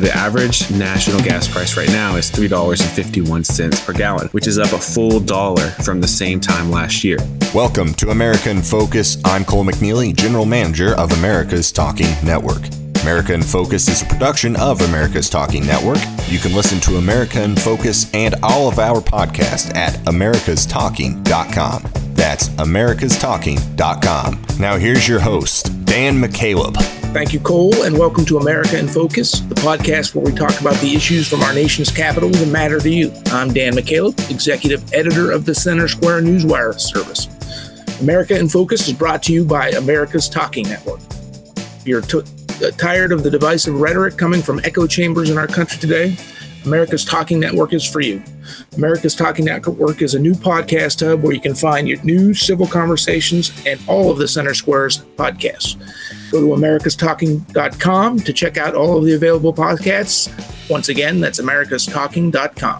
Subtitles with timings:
[0.00, 4.78] The average national gas price right now is $3.51 per gallon, which is up a
[4.78, 7.18] full dollar from the same time last year.
[7.54, 9.18] Welcome to American Focus.
[9.26, 12.62] I'm Cole McNeely, General Manager of America's Talking Network.
[13.02, 15.98] America in Focus is a production of America's Talking Network.
[16.28, 21.84] You can listen to America in Focus and all of our podcasts at americastalking.com.
[22.14, 24.46] That's americastalking.com.
[24.58, 26.99] Now here's your host, Dan McCaleb.
[27.12, 30.76] Thank you, Cole, and welcome to America in Focus, the podcast where we talk about
[30.76, 33.12] the issues from our nation's capital that matter to you.
[33.26, 37.26] I'm Dan McCaleb, executive editor of the Center Square Newswire service.
[38.00, 41.00] America in Focus is brought to you by America's Talking Network.
[41.84, 42.22] You're t-
[42.64, 46.16] uh, tired of the divisive rhetoric coming from echo chambers in our country today,
[46.64, 48.22] America's Talking Network is for you.
[48.76, 52.66] America's Talking Network is a new podcast hub where you can find your news, civil
[52.66, 55.76] conversations, and all of the Center Square's podcasts.
[56.30, 60.30] Go to americastalking.com to check out all of the available podcasts.
[60.70, 62.78] Once again, that's americastalking.com.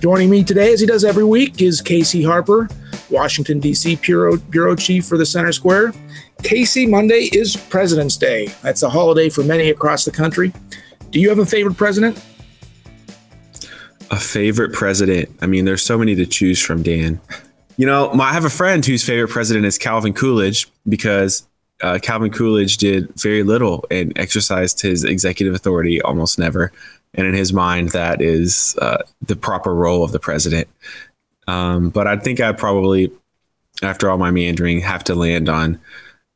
[0.00, 2.68] Joining me today, as he does every week, is Casey Harper,
[3.10, 3.96] Washington, D.C.
[3.96, 5.94] Bureau, Bureau Chief for the Center Square.
[6.42, 8.48] Casey, Monday is President's Day.
[8.62, 10.52] That's a holiday for many across the country.
[11.10, 12.22] Do you have a favorite president?
[14.10, 15.30] A favorite president?
[15.40, 17.20] I mean, there's so many to choose from, Dan.
[17.76, 21.46] You know, I have a friend whose favorite president is Calvin Coolidge because
[21.82, 26.72] uh, Calvin Coolidge did very little and exercised his executive authority almost never.
[27.14, 30.68] And in his mind, that is uh, the proper role of the president.
[31.46, 33.10] Um, but I think I'd probably,
[33.82, 35.80] after all my meandering, have to land on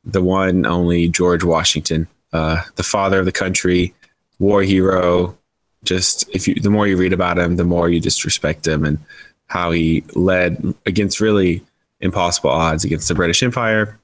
[0.03, 3.93] the one only George Washington, uh, the father of the country,
[4.39, 5.37] war hero.
[5.83, 8.83] Just if you, the more you read about him, the more you just respect him
[8.83, 8.99] and
[9.47, 11.63] how he led against really
[12.01, 13.99] impossible odds against the British Empire,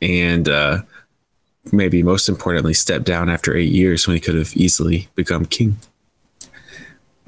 [0.00, 0.82] and uh,
[1.72, 5.76] maybe most importantly, stepped down after eight years when he could have easily become king.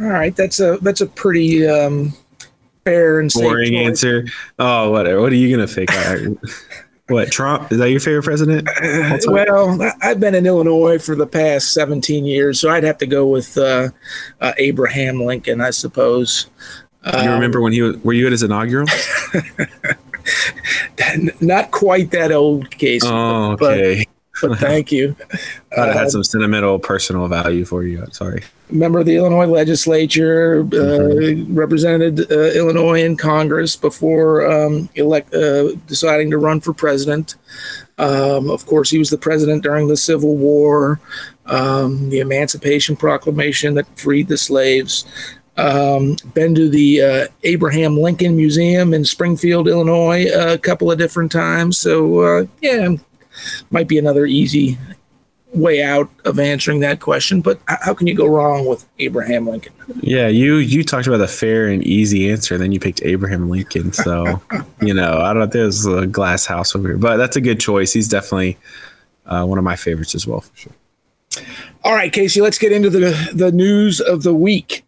[0.00, 2.12] All right, that's a that's a pretty um,
[2.84, 4.26] fair and boring answer.
[4.58, 5.20] Oh, whatever.
[5.20, 5.90] What are you gonna fake?
[7.08, 7.70] what Trump?
[7.72, 8.68] Is that your favorite president?
[9.26, 13.26] well, I've been in Illinois for the past 17 years, so I'd have to go
[13.26, 13.88] with uh,
[14.40, 16.46] uh, Abraham Lincoln, I suppose.
[17.06, 17.96] You remember when he was?
[17.98, 18.88] Were you at his inaugural?
[21.40, 23.02] Not quite that old, case.
[23.04, 24.04] Oh, okay.
[24.04, 25.16] But, but thank you.
[25.76, 28.04] I had some sentimental, personal value for you.
[28.12, 28.42] Sorry.
[28.70, 31.54] Member of the Illinois legislature, uh, mm-hmm.
[31.54, 37.36] represented uh, Illinois in Congress before um, elect, uh, deciding to run for president.
[37.98, 41.00] Um, of course, he was the president during the Civil War,
[41.46, 45.06] um, the Emancipation Proclamation that freed the slaves.
[45.58, 50.98] Um, been to the uh, Abraham Lincoln Museum in Springfield, Illinois, uh, a couple of
[50.98, 51.78] different times.
[51.78, 52.96] So, uh, yeah,
[53.70, 54.78] might be another easy
[55.54, 57.40] way out of answering that question.
[57.40, 59.72] But how can you go wrong with Abraham Lincoln?
[60.00, 63.92] Yeah, you you talked about a fair and easy answer, then you picked Abraham Lincoln.
[63.92, 64.40] So,
[64.80, 65.46] you know, I don't know.
[65.46, 67.92] There's a glass house over here, but that's a good choice.
[67.92, 68.58] He's definitely
[69.26, 70.72] uh, one of my favorites as well, for sure.
[71.84, 74.84] All right, Casey, let's get into the the news of the week.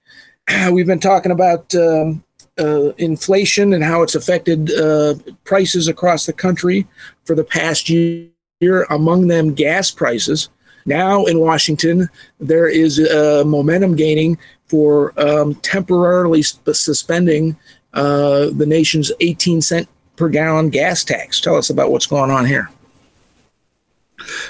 [0.70, 2.24] we've been talking about um,
[2.58, 6.86] uh, inflation and how it's affected uh, prices across the country
[7.24, 8.26] for the past year,
[8.60, 10.48] among them gas prices.
[10.84, 12.08] Now in Washington,
[12.40, 14.36] there is uh, momentum gaining
[14.66, 17.56] for um, temporarily sp- suspending
[17.94, 21.40] uh, the nation's 18 cent per gallon gas tax.
[21.40, 22.68] Tell us about what's going on here.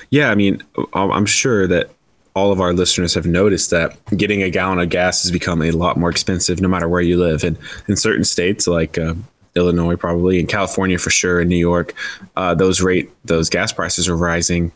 [0.09, 0.63] Yeah, I mean,
[0.95, 1.91] I'm sure that
[2.35, 5.73] all of our listeners have noticed that getting a gallon of gas has become a
[5.73, 7.45] lot more expensive no matter where you live.
[7.45, 7.59] And
[7.89, 9.15] in certain states like uh,
[9.59, 11.95] Illinois, probably, in California for sure, in New York,
[12.37, 14.73] uh, those rate those gas prices are rising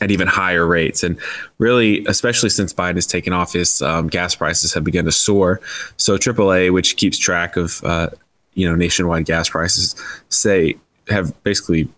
[0.00, 1.02] at even higher rates.
[1.02, 1.18] And
[1.58, 5.60] really, especially since Biden has taken office, um, gas prices have begun to soar.
[5.96, 8.10] So AAA, which keeps track of uh,
[8.54, 9.94] you know nationwide gas prices,
[10.28, 10.76] say
[11.08, 11.88] have basically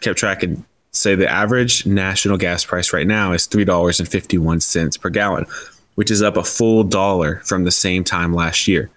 [0.00, 5.46] kept track and say the average national gas price right now is $3.51 per gallon,
[5.96, 8.90] which is up a full dollar from the same time last year.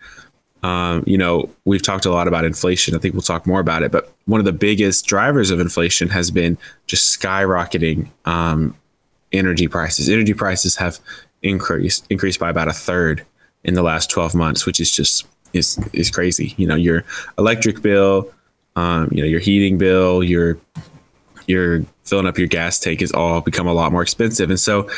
[0.64, 2.96] Um, you know, we've talked a lot about inflation.
[2.96, 6.10] I think we'll talk more about it, but one of the biggest drivers of inflation
[6.10, 6.58] has been
[6.88, 8.76] just skyrocketing um,
[9.32, 10.10] energy prices.
[10.10, 11.00] Energy prices have
[11.44, 13.26] increased increased by about a third
[13.64, 16.54] in the last 12 months, which is just is is crazy.
[16.58, 17.04] You know, your
[17.38, 18.32] electric bill,
[18.76, 20.58] um, you know, your heating bill, your
[21.48, 24.50] your filling up your gas tank has all become a lot more expensive.
[24.50, 24.90] And so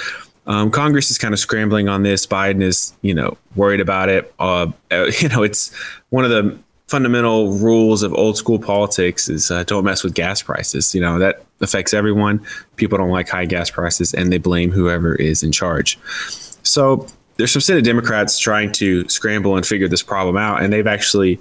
[0.47, 2.25] um, Congress is kind of scrambling on this.
[2.25, 4.33] Biden is, you know, worried about it.
[4.39, 4.71] Uh,
[5.19, 5.73] you know, it's
[6.09, 6.57] one of the
[6.89, 10.95] fundamental rules of old school politics is uh, don't mess with gas prices.
[10.95, 12.45] You know that affects everyone.
[12.77, 15.99] People don't like high gas prices, and they blame whoever is in charge.
[16.63, 17.07] So
[17.37, 21.39] there's some Senate Democrats trying to scramble and figure this problem out, and they've actually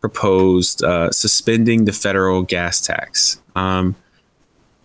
[0.00, 3.40] proposed uh, suspending the federal gas tax.
[3.56, 3.94] Um,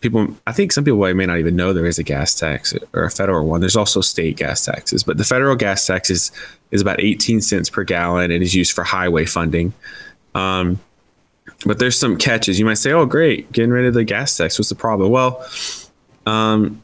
[0.04, 3.06] people, I think some people may not even know there is a gas tax or
[3.06, 3.62] a federal one.
[3.62, 6.32] There's also state gas taxes, but the federal gas tax is
[6.72, 9.74] is about 18 cents per gallon and is used for highway funding.
[10.36, 10.80] Um,
[11.66, 12.60] but there's some catches.
[12.60, 14.60] You might say, "Oh, great, getting rid of the gas tax.
[14.60, 15.46] What's the problem?" Well,
[16.26, 16.84] um,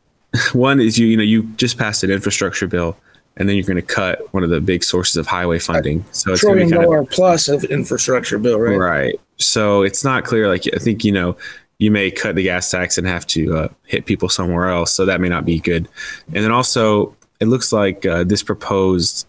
[0.52, 2.96] one is you you know you just passed an infrastructure bill
[3.36, 6.04] and then you're going to cut one of the big sources of highway funding.
[6.12, 8.76] So it's trillion dollar plus of infrastructure bill, right?
[8.76, 9.20] Right.
[9.38, 10.48] So it's not clear.
[10.48, 11.36] Like I think you know,
[11.80, 14.92] you may cut the gas tax and have to uh, hit people somewhere else.
[14.92, 15.88] So that may not be good.
[16.26, 19.26] And then also, it looks like uh, this proposed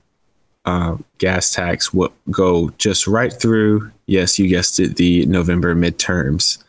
[0.65, 3.89] uh, gas tax will go just right through.
[4.05, 6.61] Yes, you guessed it, the November midterms.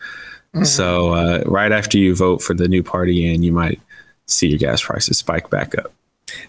[0.55, 0.65] Mm-hmm.
[0.65, 3.81] So uh, right after you vote for the new party, and you might
[4.27, 5.93] see your gas prices spike back up.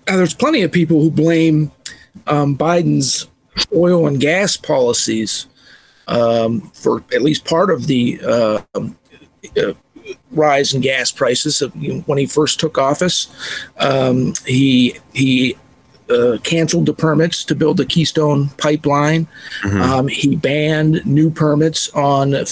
[0.07, 1.71] Now, there's plenty of people who blame
[2.27, 3.27] um, Biden's
[3.75, 5.47] oil and gas policies
[6.07, 8.61] um, for at least part of the uh,
[9.57, 9.73] uh,
[10.31, 11.61] rise in gas prices.
[12.05, 13.27] When he first took office,
[13.77, 15.57] um, he he
[16.09, 19.27] uh, canceled the permits to build the Keystone pipeline.
[19.61, 19.81] Mm-hmm.
[19.81, 22.43] Um, he banned new permits on uh,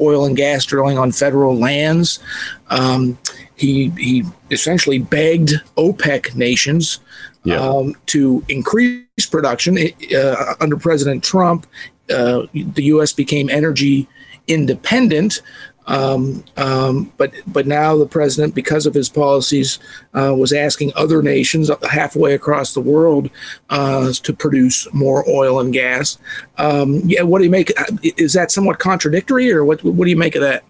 [0.00, 2.20] oil and gas drilling on federal lands.
[2.68, 3.18] Um,
[3.56, 7.00] he he essentially begged OPEC nations
[7.44, 7.56] yeah.
[7.56, 9.78] um, to increase production.
[10.14, 11.66] Uh, under President Trump,
[12.10, 13.12] uh, the U.S.
[13.12, 14.08] became energy
[14.48, 15.42] independent.
[15.86, 19.78] Um, um, but but now the president, because of his policies,
[20.14, 23.30] uh, was asking other nations halfway across the world
[23.70, 26.18] uh, to produce more oil and gas.
[26.58, 27.72] Um, yeah, what do you make?
[28.02, 29.82] Is that somewhat contradictory, or what?
[29.82, 30.64] What do you make of that?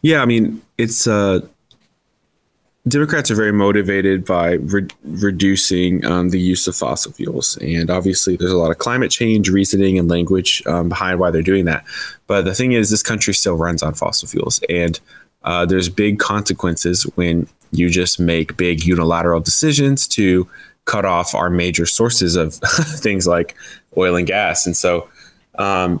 [0.00, 1.40] Yeah, I mean, it's uh,
[2.86, 8.36] Democrats are very motivated by re- reducing um, the use of fossil fuels, and obviously,
[8.36, 11.82] there's a lot of climate change reasoning and language um, behind why they're doing that.
[12.26, 15.00] But the thing is, this country still runs on fossil fuels, and
[15.44, 20.46] uh, there's big consequences when you just make big unilateral decisions to
[20.84, 23.56] cut off our major sources of things like
[23.96, 25.08] oil and gas, and so.
[25.58, 26.00] Um,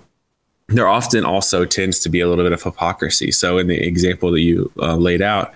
[0.68, 3.30] there often also tends to be a little bit of hypocrisy.
[3.30, 5.52] So, in the example that you uh, laid out,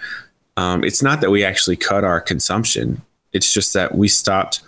[0.59, 3.01] um, it's not that we actually cut our consumption,
[3.33, 4.61] it's just that we stopped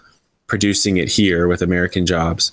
[0.47, 2.53] producing it here with American jobs.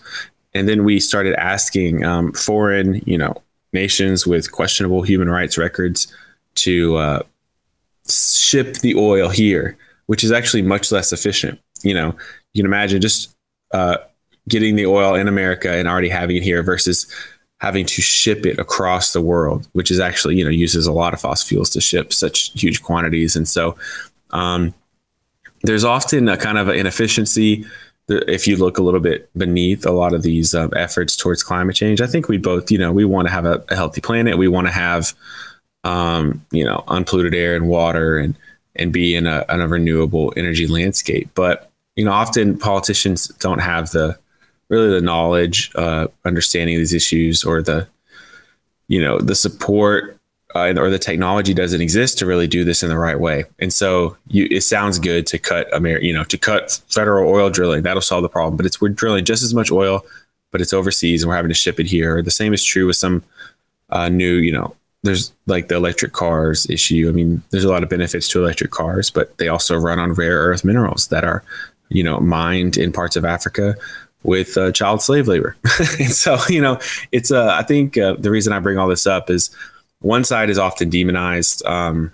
[0.56, 3.44] And then we started asking um, foreign, you know,
[3.74, 6.07] nations with questionable human rights records
[6.56, 7.24] to uh,
[8.10, 11.60] ship the oil here, which is actually much less efficient.
[11.84, 12.16] You know,
[12.54, 13.36] you can imagine just
[13.72, 13.98] uh,
[14.50, 17.06] getting the oil in America and already having it here versus
[17.59, 21.13] having to ship it across the world, which is actually, you know, uses a lot
[21.13, 23.36] of fossil fuels to ship such huge quantities.
[23.36, 23.75] And so
[24.30, 24.74] um,
[25.63, 27.65] there's often a kind of an inefficiency
[28.09, 31.75] if you look a little bit beneath a lot of these um, efforts towards climate
[31.75, 32.00] change.
[32.00, 34.38] I think we both, you know, we want to have a, a healthy planet.
[34.38, 35.13] We want to have,
[35.83, 38.36] um, you know, unpolluted air and water and,
[38.75, 41.30] and be in a, in a renewable energy landscape.
[41.33, 44.18] But, you know, often politicians don't have the,
[44.69, 47.87] really the knowledge, uh, understanding these issues, or the
[48.87, 50.17] you know the support
[50.55, 53.45] uh, or the technology doesn't exist to really do this in the right way.
[53.59, 57.50] And so you, it sounds good to cut Amer- you know, to cut federal oil
[57.50, 57.83] drilling.
[57.83, 58.57] That'll solve the problem.
[58.57, 60.05] But it's we're drilling just as much oil,
[60.51, 62.21] but it's overseas and we're having to ship it here.
[62.21, 63.24] The same is true with some
[63.89, 67.07] uh, new, you know, there's like the electric cars issue.
[67.07, 70.13] I mean, there's a lot of benefits to electric cars, but they also run on
[70.13, 71.43] rare earth minerals that are,
[71.89, 73.75] you know, mined in parts of Africa
[74.24, 75.55] with uh, child slave labor.
[76.00, 76.79] and so, you know,
[77.12, 79.50] it's uh, I think uh, the reason I bring all this up is
[80.00, 82.12] one side is often demonized um,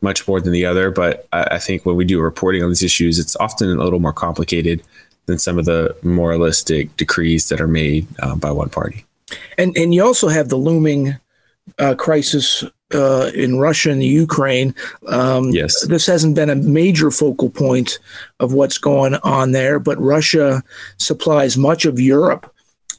[0.00, 0.90] much more than the other.
[0.90, 4.00] But I, I, think when we do reporting on these issues, it's often a little
[4.00, 4.82] more complicated
[5.26, 9.04] than some of the moralistic decrees that are made uh, by one party.
[9.58, 11.16] And and you also have the looming
[11.78, 14.74] uh, crisis uh, in Russia and the Ukraine.
[15.06, 17.98] Um, yes, this hasn't been a major focal point
[18.40, 20.62] of what's going on there, but Russia
[20.98, 22.50] supplies much of Europe.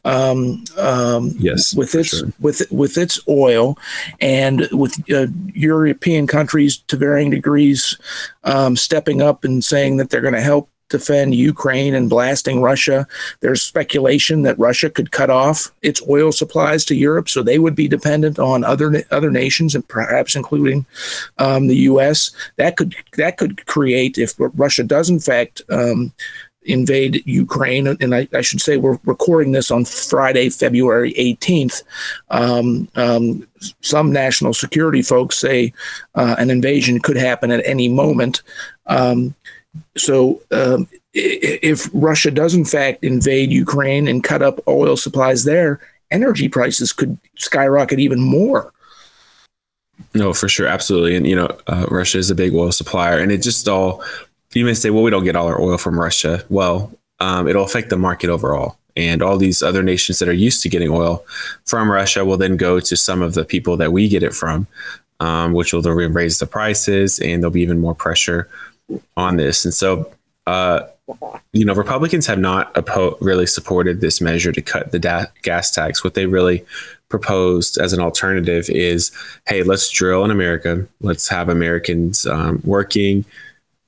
[0.03, 2.31] Um, um, yes, with its sure.
[2.39, 3.75] with with its oil,
[4.21, 7.97] and with uh, European countries to varying degrees
[8.43, 13.07] um, stepping up and saying that they're going to help defend Ukraine and blasting Russia.
[13.39, 17.75] There's speculation that Russia could cut off its oil supplies to Europe, so they would
[17.75, 20.85] be dependent on other other nations, and perhaps including
[21.37, 22.31] um, the U.S.
[22.57, 26.13] That could that could create, if Russia does in fact um,
[26.65, 31.83] invade Ukraine, and I, I, should say we're recording this on Friday, February 18th.
[32.29, 33.47] Um, um,
[33.81, 35.73] some national security folks say
[36.15, 38.41] uh, an invasion could happen at any moment.
[38.87, 39.35] Um,
[39.97, 45.79] so, um, if Russia does in fact invade Ukraine and cut up oil supplies there,
[46.11, 48.73] energy prices could skyrocket even more.
[50.13, 53.31] No, for sure, absolutely, and you know, uh, Russia is a big oil supplier, and
[53.31, 54.03] it just all.
[54.53, 56.45] You may say, well, we don't get all our oil from Russia.
[56.49, 60.61] Well, um, it'll affect the market overall, and all these other nations that are used
[60.63, 61.25] to getting oil
[61.65, 64.67] from Russia will then go to some of the people that we get it from,
[65.19, 68.49] um, which will raise the prices, and there'll be even more pressure
[69.17, 69.65] on this.
[69.65, 70.11] And so,
[70.47, 70.81] uh,
[71.53, 75.71] you know, Republicans have not oppo- really supported this measure to cut the da- gas
[75.71, 76.03] tax.
[76.03, 76.65] What they really
[77.09, 79.11] proposed as an alternative is,
[79.47, 80.87] hey, let's drill in America.
[81.01, 83.25] Let's have Americans um, working.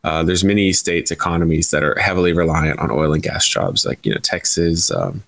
[0.04, 4.06] Uh, there's many states economies that are heavily reliant on oil and gas jobs, like
[4.06, 4.92] you know Texas.
[4.92, 5.24] Um,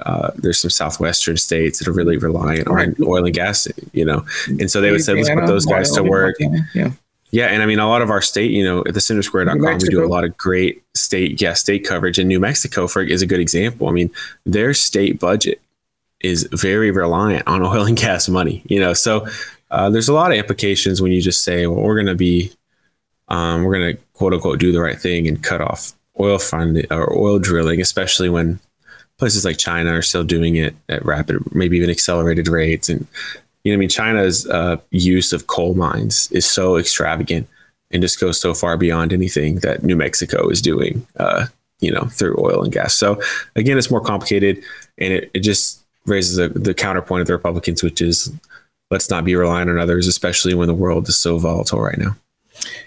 [0.00, 4.24] uh, there's some southwestern states that are really reliant on oil and gas, you know,
[4.46, 6.36] and so they would say, let's put those guys to work.
[6.74, 6.92] Yeah.
[7.36, 9.88] Yeah, and I mean, a lot of our state, you know, at the centersquare.com, we
[9.90, 12.18] do a lot of great state, yeah, state coverage.
[12.18, 13.88] And New Mexico, for is a good example.
[13.88, 14.10] I mean,
[14.46, 15.60] their state budget
[16.20, 18.94] is very reliant on oil and gas money, you know.
[18.94, 19.26] So
[19.70, 22.52] uh, there's a lot of implications when you just say, well, we're going to be,
[23.28, 26.86] um, we're going to quote unquote do the right thing and cut off oil fund
[26.90, 28.58] or oil drilling, especially when
[29.18, 32.88] places like China are still doing it at rapid, maybe even accelerated rates.
[32.88, 33.06] And
[33.66, 37.48] you know, I mean, China's uh, use of coal mines is so extravagant
[37.90, 41.46] and just goes so far beyond anything that New Mexico is doing, uh,
[41.80, 42.94] you know, through oil and gas.
[42.94, 43.20] So
[43.56, 44.62] again, it's more complicated,
[44.98, 48.32] and it, it just raises a, the counterpoint of the Republicans, which is
[48.92, 52.14] let's not be reliant on others, especially when the world is so volatile right now.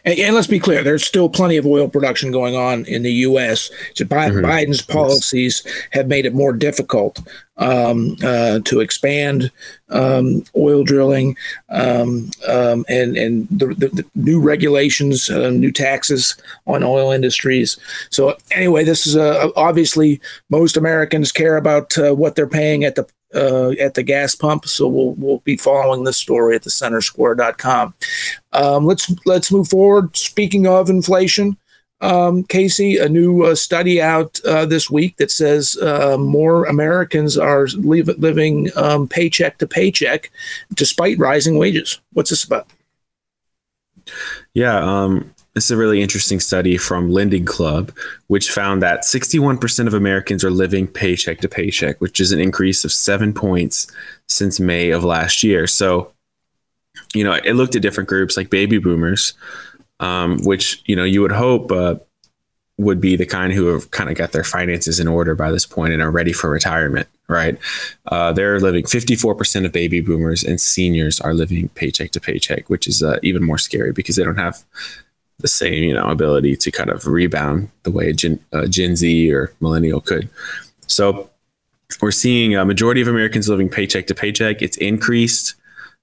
[0.05, 3.11] And, and, let's be clear, there's still plenty of oil production going on in the
[3.11, 3.69] U.S.
[3.95, 4.45] So mm-hmm.
[4.45, 7.19] Biden's policies have made it more difficult
[7.57, 9.51] um, uh, to expand
[9.89, 11.35] um, oil drilling
[11.69, 16.35] um, um and, and the, the, the new regulations, uh, new taxes
[16.67, 17.77] on oil industries.
[18.09, 22.95] So anyway, this is uh, obviously most Americans care about uh, what they're paying at
[22.95, 24.65] the uh, at the gas pump.
[24.65, 27.93] So we'll we'll be following this story at the centersquare.com.
[28.53, 30.15] Um, let's let's move forward.
[30.15, 31.57] Speaking of inflation,
[32.01, 37.37] um, Casey, a new uh, study out uh, this week that says uh, more Americans
[37.37, 40.31] are live, living um, paycheck to paycheck
[40.73, 41.99] despite rising wages.
[42.13, 42.67] What's this about?
[44.53, 47.91] Yeah, um, this is a really interesting study from Lending Club,
[48.27, 52.85] which found that 61% of Americans are living paycheck to paycheck, which is an increase
[52.85, 53.85] of seven points
[54.25, 55.67] since May of last year.
[55.67, 56.13] So,
[57.13, 59.33] you know, it looked at different groups like baby boomers,
[59.99, 61.95] um, which, you know, you would hope uh,
[62.77, 65.65] would be the kind who have kind of got their finances in order by this
[65.65, 67.57] point and are ready for retirement, right?
[68.05, 72.87] Uh, they're living 54% of baby boomers and seniors are living paycheck to paycheck, which
[72.87, 74.63] is uh, even more scary because they don't have
[75.39, 79.33] the same, you know, ability to kind of rebound the way Gen, uh, Gen Z
[79.33, 80.29] or millennial could.
[80.87, 81.29] So
[82.01, 84.61] we're seeing a majority of Americans living paycheck to paycheck.
[84.61, 85.55] It's increased,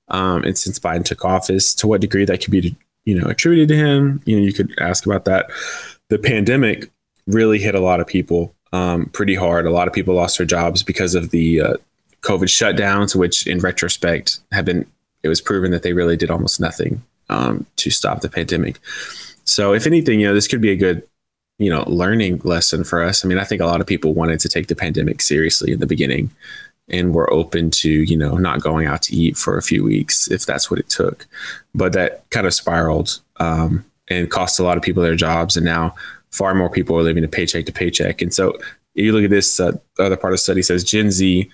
[0.09, 2.75] um, and since Biden took office, to what degree that could be,
[3.05, 5.51] you know, attributed to him, you know, you could ask about that.
[6.09, 6.91] The pandemic
[7.27, 9.67] really hit a lot of people um, pretty hard.
[9.67, 11.75] A lot of people lost their jobs because of the uh,
[12.23, 14.87] COVID shutdowns, which in retrospect have been,
[15.23, 18.79] it was proven that they really did almost nothing um, to stop the pandemic.
[19.47, 21.03] So if anything, you know, this could be a good,
[21.59, 23.25] you know, learning lesson for us.
[23.25, 25.81] I mean, I think a lot of people wanted to take the pandemic seriously in
[25.81, 26.31] the beginning
[26.89, 30.31] and were open to, you know, not going out to eat for a few weeks
[30.31, 31.27] if that's what it took.
[31.75, 35.57] But that kind of spiraled um, and cost a lot of people their jobs.
[35.57, 35.95] And now
[36.31, 38.23] far more people are living a paycheck to paycheck.
[38.23, 38.51] And so
[38.95, 41.51] if you look at this uh, other part of the study says Gen Z,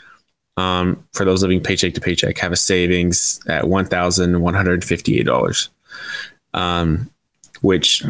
[0.56, 5.68] um, for those living paycheck to paycheck, have a savings at $1,158.
[6.54, 7.10] Um,
[7.62, 8.04] which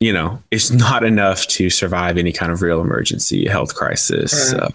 [0.00, 4.52] you know is not enough to survive any kind of real emergency health crisis.
[4.52, 4.62] Right.
[4.62, 4.68] Uh,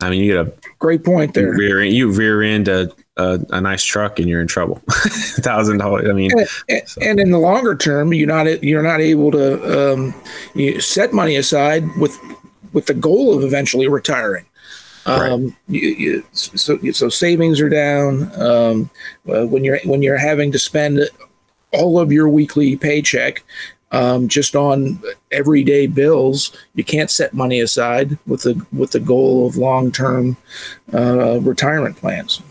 [0.00, 1.52] I mean, you get a great point there.
[1.52, 4.82] Rear you rear end a, a, a nice truck and you're in trouble.
[4.90, 6.08] Thousand dollars.
[6.08, 6.30] I mean,
[6.68, 7.00] and, so.
[7.00, 10.14] and, in the longer term, you're not you're not able to um,
[10.54, 12.18] you set money aside with
[12.72, 14.46] with the goal of eventually retiring.
[15.06, 15.54] Um, right.
[15.68, 18.30] you, you, so so savings are down.
[18.40, 18.90] Um,
[19.24, 21.08] when you're when you're having to spend
[21.74, 23.42] all of your weekly paycheck
[23.94, 25.00] um, just on
[25.30, 26.52] everyday bills.
[26.74, 30.36] You can't set money aside with the with the goal of long term
[30.92, 32.42] uh, retirement plans.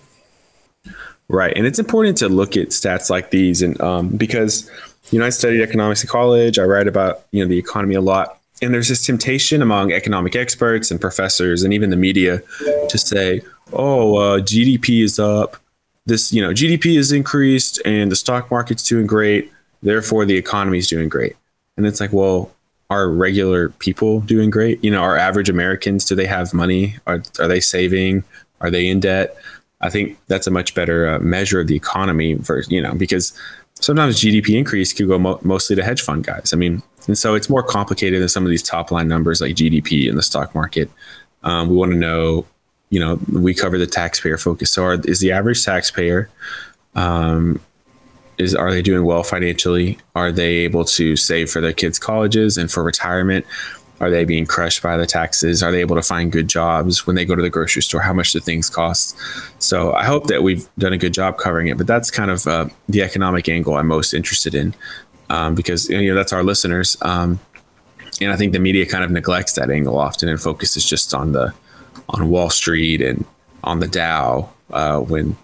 [1.28, 4.70] Right, and it's important to look at stats like these, and um, because
[5.12, 8.02] you know I studied economics in college, I write about you know the economy a
[8.02, 12.42] lot, and there's this temptation among economic experts and professors and even the media
[12.90, 13.42] to say,
[13.74, 15.58] "Oh, uh, GDP is up.
[16.06, 19.52] This, you know, GDP is increased, and the stock market's doing great.
[19.82, 21.36] Therefore, the economy's doing great."
[21.78, 22.52] And it's like, well,
[22.90, 24.84] are regular people doing great?
[24.84, 26.06] You know, are average Americans?
[26.06, 26.96] Do they have money?
[27.08, 28.24] Are are they saving?
[28.62, 29.36] Are they in debt?
[29.82, 33.38] I think that's a much better uh, measure of the economy for you know because
[33.80, 36.54] sometimes GDP increase could go mo- mostly to hedge fund guys.
[36.54, 39.56] I mean, and so it's more complicated than some of these top line numbers like
[39.56, 40.90] GDP in the stock market.
[41.44, 42.46] Um, we want to know,
[42.94, 44.70] you know, we cover the taxpayer focus.
[44.72, 46.30] So, are, is the average taxpayer,
[46.94, 47.60] um,
[48.38, 49.98] is are they doing well financially?
[50.16, 53.48] Are they able to save for their kids' colleges and for retirement?
[54.00, 55.64] Are they being crushed by the taxes?
[55.64, 58.02] Are they able to find good jobs when they go to the grocery store?
[58.02, 59.18] How much do things cost?
[59.58, 61.78] So I hope that we've done a good job covering it.
[61.78, 64.76] But that's kind of uh, the economic angle I'm most interested in
[65.32, 66.96] um, because you know that's our listeners.
[67.02, 67.40] Um,
[68.22, 71.32] and I think the media kind of neglects that angle often and focuses just on
[71.32, 71.54] the
[72.10, 73.26] on Wall Street and
[73.64, 75.36] on the Dow uh, when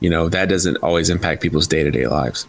[0.00, 2.46] you know that doesn't always impact people's day to day lives.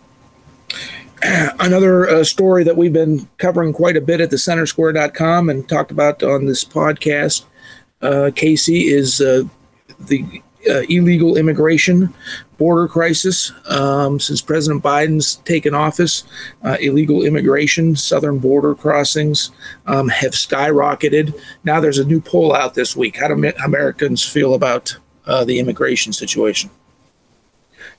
[1.60, 5.92] Another uh, story that we've been covering quite a bit at the centersquare.com and talked
[5.92, 7.46] about on this podcast,
[8.02, 9.44] uh, Casey, is uh,
[10.00, 12.14] the uh, illegal immigration
[12.58, 16.24] border crisis um, since President Biden's taken office.
[16.64, 19.52] Uh, illegal immigration, southern border crossings
[19.86, 21.40] um, have skyrocketed.
[21.64, 23.18] Now there's a new poll out this week.
[23.18, 26.70] How do Americans feel about uh, the immigration situation?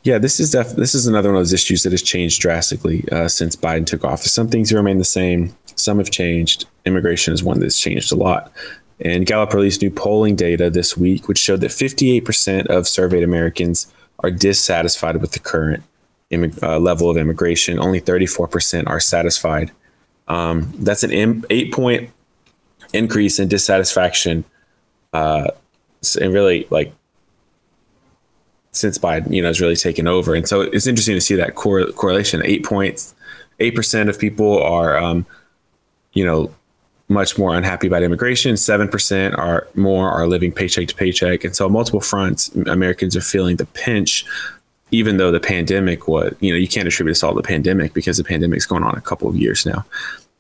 [0.04, 3.04] Yeah, this is def- this is another one of those issues that has changed drastically
[3.10, 4.32] uh, since Biden took office.
[4.32, 6.66] Some things remain the same, some have changed.
[6.84, 8.52] Immigration is one that's changed a lot.
[9.00, 13.92] And Gallup released new polling data this week, which showed that 58% of surveyed Americans
[14.20, 15.82] are dissatisfied with the current
[16.30, 17.78] immig- uh, level of immigration.
[17.78, 19.70] Only 34% are satisfied.
[20.26, 22.10] Um, that's an Im- eight point
[22.92, 24.44] increase in dissatisfaction.
[25.12, 25.48] Uh,
[26.20, 26.92] and really, like
[28.72, 30.34] since Biden, you know, has really taken over.
[30.34, 32.42] And so it's interesting to see that cor- correlation.
[32.44, 33.14] Eight points,
[33.58, 35.26] eight percent of people are, um,
[36.12, 36.54] you know,
[37.08, 38.56] much more unhappy about immigration.
[38.56, 41.44] Seven percent are more are living paycheck to paycheck.
[41.44, 44.24] And so, on multiple fronts, Americans are feeling the pinch.
[44.90, 47.92] Even though the pandemic was, you know, you can't attribute this all to the pandemic
[47.92, 49.84] because the pandemic's going on a couple of years now.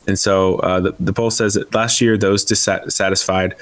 [0.06, 3.54] And so uh, the, the poll says that last year, those dissatisfied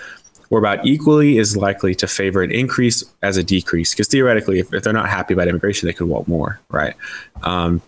[0.48, 3.92] were about equally as likely to favor an increase as a decrease.
[3.92, 6.94] Because theoretically, if, if, they're not happy about immigration, they could want more, right?
[7.42, 7.82] Um,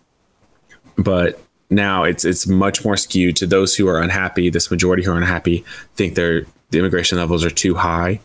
[0.97, 4.50] but now it's it's much more skewed to those who are unhappy.
[4.50, 8.20] This majority who are unhappy think their the immigration levels are too high.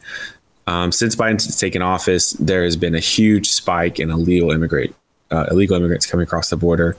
[0.66, 4.96] Um, since Biden's taken office, there has been a huge spike in illegal immigrant
[5.32, 6.96] uh, illegal immigrants coming across the border.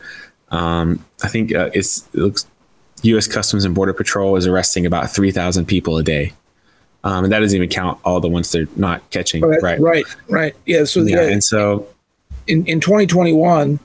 [0.51, 2.47] Um, I think uh, it looks
[3.03, 3.27] U.S.
[3.27, 6.33] Customs and Border Patrol is arresting about three thousand people a day
[7.05, 9.45] um, and that doesn't even count all the ones they're not catching.
[9.45, 10.57] Oh, right, right, right.
[10.65, 10.85] Yeah.
[10.85, 11.87] So yeah, and so
[12.47, 13.79] in in 2021,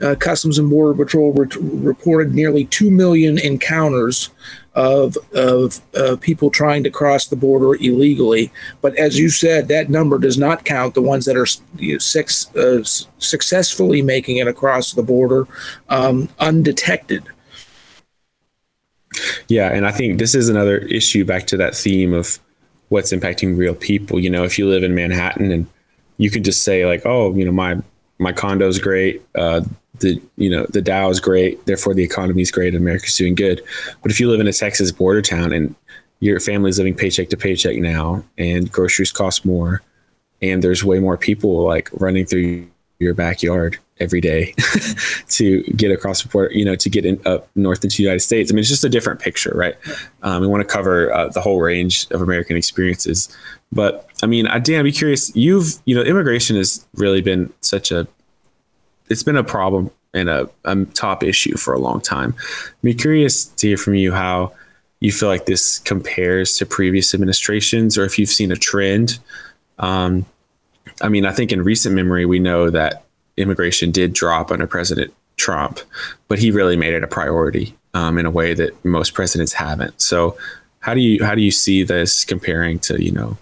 [0.00, 4.30] uh, Customs and Border Patrol re- reported nearly two million encounters
[4.74, 8.52] of of uh, people trying to cross the border illegally.
[8.82, 11.46] But as you said, that number does not count the ones that are
[11.78, 12.84] you know, six, uh,
[13.18, 15.48] successfully making it across the border
[15.88, 17.24] um, undetected.
[19.48, 22.38] Yeah, and I think this is another issue back to that theme of
[22.90, 24.20] what's impacting real people.
[24.20, 25.66] You know, if you live in Manhattan and
[26.18, 27.80] you could just say like, oh, you know, my
[28.18, 29.60] my condo's great, uh,
[30.00, 33.62] the you know the Dow is great, therefore the economy is great, America's doing good.
[34.02, 35.74] But if you live in a Texas border town and
[36.20, 39.82] your family's living paycheck to paycheck now, and groceries cost more,
[40.42, 42.66] and there's way more people like running through
[42.98, 44.54] your backyard every day
[45.28, 48.20] to get across the border, you know, to get in up north into the United
[48.20, 48.50] States.
[48.50, 49.74] I mean, it's just a different picture, right?
[50.22, 53.34] Um, we want to cover uh, the whole range of American experiences.
[53.72, 55.34] But I mean, I, Dan, I'd be curious.
[55.34, 58.06] You've, you know, immigration has really been such a,
[59.08, 62.34] it's been a problem and a, a top issue for a long time.
[62.38, 64.52] I'd be curious to hear from you how
[65.00, 69.18] you feel like this compares to previous administrations, or if you've seen a trend.
[69.78, 70.24] Um,
[71.02, 73.04] I mean, I think in recent memory, we know that
[73.36, 75.80] immigration did drop under President Trump,
[76.28, 80.00] but he really made it a priority um, in a way that most presidents haven't.
[80.00, 80.36] So,
[80.80, 83.36] how do you how do you see this comparing to you know?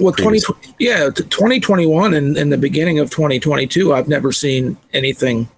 [0.00, 0.40] Well, twenty
[0.78, 4.76] yeah, twenty twenty one and, and the beginning of twenty twenty two, I've never seen
[4.92, 5.48] anything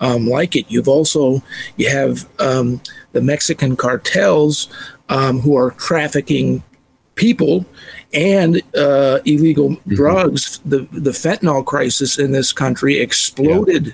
[0.00, 0.66] um, like it.
[0.68, 1.42] You've also
[1.76, 2.80] you have um,
[3.12, 4.68] the Mexican cartels
[5.08, 6.62] um, who are trafficking
[7.14, 7.64] people
[8.14, 9.94] and uh, illegal mm-hmm.
[9.94, 10.60] drugs.
[10.64, 13.92] The the fentanyl crisis in this country exploded yeah.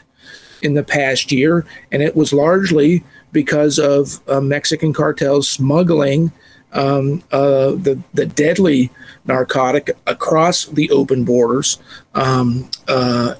[0.62, 6.32] in the past year, and it was largely because of uh, Mexican cartels smuggling
[6.72, 8.90] um, uh, the the deadly
[9.24, 11.78] narcotic across the open borders,
[12.14, 13.34] um, uh,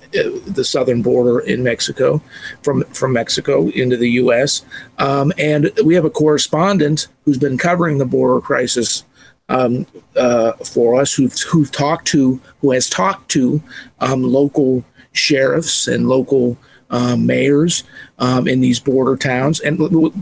[0.47, 2.23] the southern border in Mexico,
[2.63, 4.65] from from Mexico into the U.S.
[4.99, 9.05] Um, and we have a correspondent who's been covering the border crisis
[9.49, 9.87] um,
[10.17, 13.63] uh, for us, who've who've talked to, who has talked to
[14.01, 16.57] um, local sheriffs and local
[16.91, 17.85] uh, mayors
[18.19, 19.61] um, in these border towns.
[19.61, 19.79] And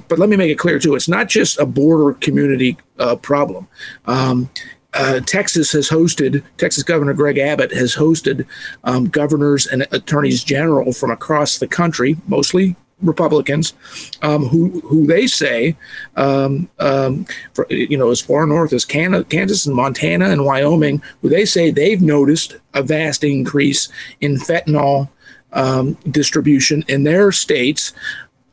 [0.08, 3.68] but let me make it clear too: it's not just a border community uh, problem.
[4.06, 4.50] Um,
[4.94, 8.46] uh, Texas has hosted, Texas Governor Greg Abbott has hosted
[8.84, 13.74] um, governors and attorneys general from across the country, mostly Republicans,
[14.22, 15.76] um, who who they say,
[16.16, 21.02] um, um, for, you know, as far north as Canada, Kansas and Montana and Wyoming,
[21.20, 23.88] who they say they've noticed a vast increase
[24.22, 25.10] in fentanyl
[25.52, 27.92] um, distribution in their states,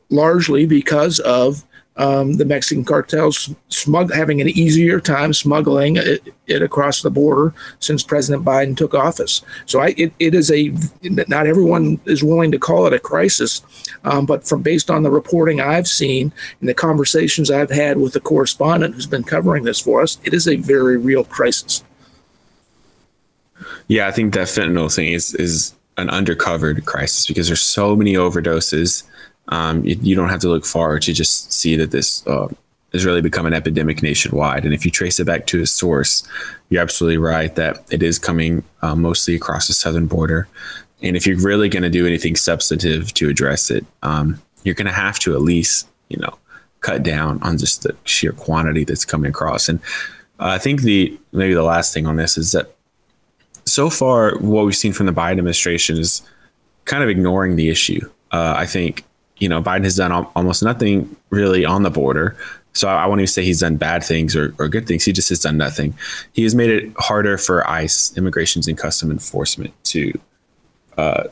[0.09, 6.61] largely because of um, the Mexican cartels smug having an easier time smuggling it, it,
[6.61, 9.41] across the border since President Biden took office.
[9.65, 13.61] So I, it, it is a not everyone is willing to call it a crisis,
[14.03, 18.13] um, but from based on the reporting I've seen and the conversations I've had with
[18.13, 21.83] the correspondent who's been covering this for us, it is a very real crisis.
[23.87, 28.13] Yeah, I think that fentanyl thing is is an undercovered crisis because there's so many
[28.13, 29.03] overdoses.
[29.49, 32.47] Um, you, you, don't have to look far to just see that this uh,
[32.93, 34.63] has really become an epidemic nationwide.
[34.63, 36.27] And if you trace it back to its source,
[36.69, 40.47] you're absolutely right that it is coming uh, mostly across the southern border.
[41.01, 44.87] And if you're really going to do anything substantive to address it, um, you're going
[44.87, 46.37] to have to at least, you know,
[46.79, 49.67] cut down on just the sheer quantity that's coming across.
[49.67, 49.79] And
[50.39, 52.72] uh, I think the maybe the last thing on this is that
[53.65, 56.21] so far, what we've seen from the Biden administration is
[56.85, 58.09] kind of ignoring the issue.
[58.31, 59.03] Uh, I think
[59.37, 62.37] you know Biden has done al- almost nothing really on the border.
[62.73, 65.05] So I, I won't even say he's done bad things or, or, good things.
[65.05, 65.93] He just has done nothing.
[66.33, 70.19] He has made it harder for ICE, Immigrations and Custom Enforcement, to
[70.97, 71.25] uh,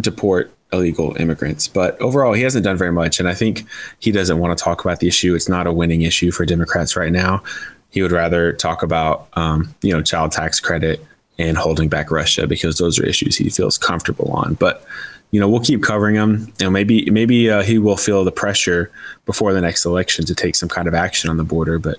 [0.00, 1.68] deport illegal immigrants.
[1.68, 3.20] But overall, he hasn't done very much.
[3.20, 3.64] And I think
[3.98, 5.34] he doesn't want to talk about the issue.
[5.34, 7.42] It's not a winning issue for Democrats right now.
[7.90, 11.04] He would rather talk about, um, you know, child tax credit
[11.38, 14.54] and holding back Russia because those are issues he feels comfortable on.
[14.54, 14.84] But
[15.30, 16.52] you know, we'll keep covering him.
[16.60, 18.90] You know, maybe maybe uh, he will feel the pressure
[19.24, 21.78] before the next election to take some kind of action on the border.
[21.78, 21.98] But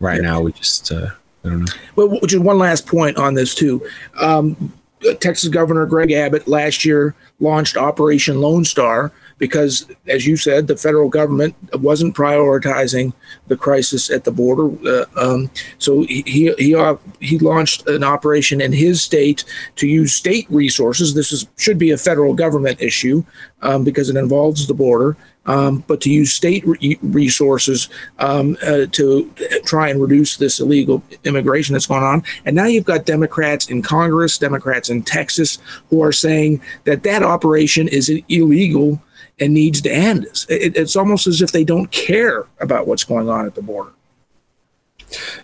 [0.00, 0.28] right yeah.
[0.28, 1.08] now, we just uh,
[1.44, 1.72] I don't know.
[1.96, 3.86] Well, just one last point on this too.
[4.20, 4.72] Um,
[5.20, 10.76] Texas Governor Greg Abbott last year launched Operation Lone Star, because, as you said, the
[10.76, 13.12] federal government wasn't prioritizing
[13.46, 14.68] the crisis at the border.
[14.86, 19.44] Uh, um, so he he uh, he launched an operation in his state
[19.76, 21.14] to use state resources.
[21.14, 23.24] This is should be a federal government issue
[23.62, 25.16] um, because it involves the border
[25.48, 29.32] um, but to use state re- resources um, uh, to
[29.64, 32.22] try and reduce this illegal immigration that's going on.
[32.44, 37.22] And now you've got Democrats in Congress, Democrats in Texas, who are saying that that
[37.22, 39.02] operation is illegal
[39.40, 40.26] and needs to end.
[40.48, 43.92] It, it's almost as if they don't care about what's going on at the border.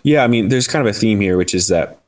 [0.03, 1.99] Yeah, I mean, there's kind of a theme here, which is that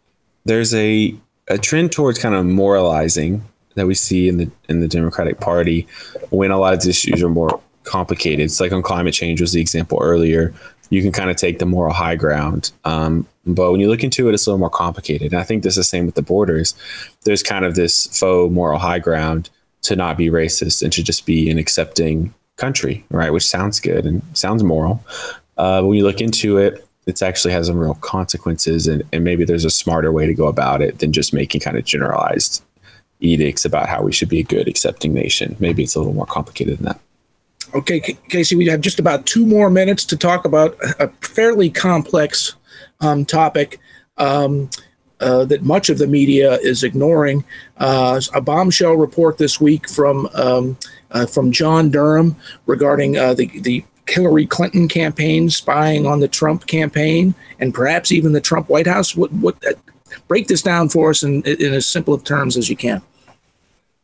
[0.45, 1.15] there's a
[1.49, 3.41] a trend towards kind of moralizing
[3.77, 5.87] that we see in the in the Democratic Party
[6.29, 8.41] when a lot of issues are more complicated.
[8.45, 10.53] It's like on climate change was the example earlier.
[10.89, 12.71] You can kind of take the moral high ground.
[12.85, 15.31] Um, but when you look into it, it's a little more complicated.
[15.31, 16.75] And I think this is the same with the borders.
[17.23, 19.49] There's kind of this faux moral high ground
[19.83, 23.31] to not be racist and to just be an accepting country, right?
[23.31, 25.03] Which sounds good and sounds moral.
[25.57, 29.45] Uh, when you look into it, it actually has some real consequences, and, and maybe
[29.45, 32.61] there's a smarter way to go about it than just making kind of generalized
[33.19, 35.55] edicts about how we should be a good, accepting nation.
[35.59, 36.99] Maybe it's a little more complicated than that.
[37.75, 37.99] Okay,
[38.29, 42.55] Casey, we have just about two more minutes to talk about a fairly complex
[43.01, 43.79] um, topic
[44.17, 44.69] um,
[45.19, 47.43] uh, that much of the media is ignoring.
[47.77, 50.77] Uh, a bombshell report this week from um,
[51.11, 52.35] uh, from John Durham
[52.67, 58.31] regarding uh, the the Hillary Clinton campaign spying on the Trump campaign and perhaps even
[58.31, 59.15] the Trump White House.
[59.15, 59.61] What what
[60.27, 63.01] break this down for us in, in as simple of terms as you can.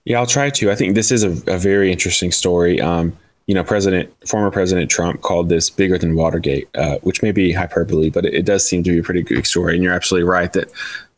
[0.06, 0.72] Yeah, I'll try to.
[0.72, 2.82] I think this is a, a very interesting story.
[2.82, 7.32] Um, you know, President, former President Trump called this bigger than Watergate, uh, which may
[7.32, 9.76] be hyperbole, but it, it, does seem to be a pretty good story.
[9.76, 10.72] And you're absolutely right that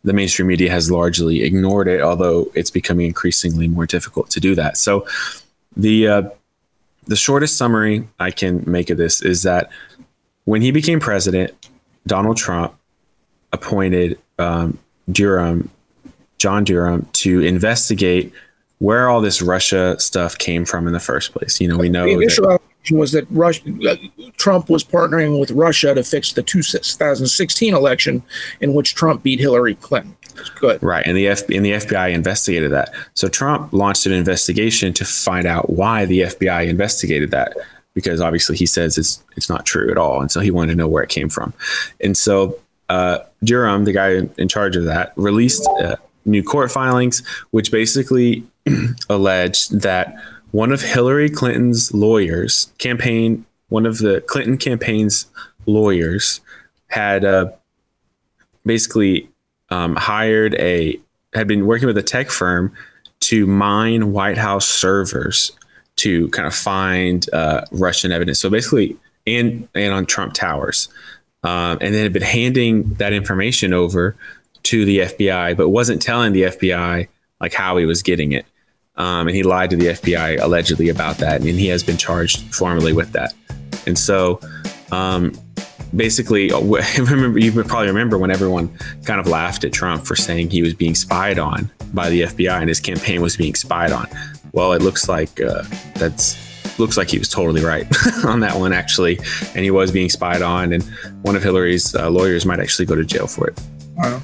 [0.03, 4.55] the mainstream media has largely ignored it, although it's becoming increasingly more difficult to do
[4.55, 4.77] that.
[4.77, 5.07] So,
[5.77, 6.23] the uh,
[7.07, 9.69] the shortest summary I can make of this is that
[10.45, 11.53] when he became president,
[12.07, 12.75] Donald Trump
[13.51, 14.79] appointed um,
[15.11, 15.69] Durham,
[16.37, 18.33] John Durham, to investigate
[18.79, 21.61] where all this Russia stuff came from in the first place.
[21.61, 23.95] You know, we know the initial, that, was that Russia, uh,
[24.37, 28.21] Trump was partnering with Russia to fix the 2016 election
[28.59, 30.15] in which Trump beat Hillary Clinton.
[30.59, 30.83] Good.
[30.83, 32.93] Right, and the F- and the FBI investigated that.
[33.13, 37.55] So Trump launched an investigation to find out why the FBI investigated that
[37.93, 40.77] because obviously he says it's it's not true at all, and so he wanted to
[40.77, 41.53] know where it came from.
[42.01, 45.95] And so uh, Durham, the guy in charge of that, released uh,
[46.25, 48.43] new court filings, which basically
[49.09, 50.15] alleged that
[50.51, 55.27] one of Hillary Clinton's lawyers, campaign, one of the Clinton campaign's
[55.65, 56.41] lawyers,
[56.87, 57.51] had uh,
[58.65, 59.29] basically
[59.69, 60.99] um, hired a
[61.33, 62.71] had been working with a tech firm
[63.19, 65.51] to mine White House servers
[65.97, 68.39] to kind of find uh, Russian evidence.
[68.39, 68.95] So basically,
[69.27, 70.87] and and on Trump towers,
[71.45, 74.15] um, and then had been handing that information over
[74.63, 77.07] to the FBI, but wasn't telling the FBI
[77.39, 78.45] like how he was getting it.
[78.97, 82.53] Um, and he lied to the FBI allegedly about that, and he has been charged
[82.55, 83.33] formally with that.
[83.85, 84.39] And so,
[84.91, 85.33] um,
[85.95, 86.49] basically,
[86.97, 90.73] remember you probably remember when everyone kind of laughed at Trump for saying he was
[90.73, 94.07] being spied on by the FBI and his campaign was being spied on.
[94.53, 95.63] Well, it looks like uh,
[95.95, 96.44] that's
[96.77, 97.87] looks like he was totally right
[98.25, 99.17] on that one actually,
[99.55, 100.83] and he was being spied on, and
[101.21, 103.59] one of Hillary's uh, lawyers might actually go to jail for it.
[103.95, 104.21] Wow.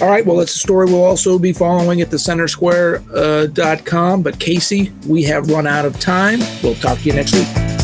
[0.00, 4.20] All right, well, it's a story we'll also be following at the centersquare.com.
[4.20, 6.40] Uh, but Casey, we have run out of time.
[6.64, 7.83] We'll talk to you next week.